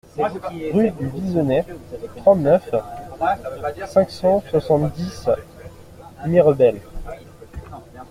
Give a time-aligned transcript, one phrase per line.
[0.73, 1.63] Rue du Viseney,
[2.17, 2.73] trente-neuf,
[3.93, 5.29] cinq cent soixante-dix
[6.25, 6.81] Mirebel